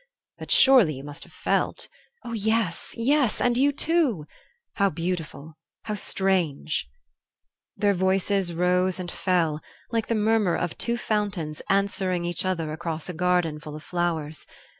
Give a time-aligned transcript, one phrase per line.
[0.39, 1.87] "But surely you must have felt"
[2.25, 4.25] "Oh, yes, yes; and you, too"
[4.77, 5.59] "How beautiful!
[5.83, 6.89] How strange"
[7.77, 9.61] Their voices rose and fell,
[9.91, 14.47] like the murmur of two fountains answering each other across a garden full of flowers.